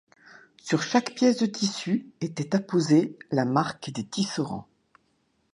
Sur 0.57 0.81
chaque 0.81 1.13
pièce 1.13 1.37
de 1.37 1.45
tissu 1.45 2.09
était 2.21 2.55
apposé 2.55 3.19
la 3.29 3.45
marque 3.45 3.91
des 3.91 4.03
tisserands. 4.03 4.67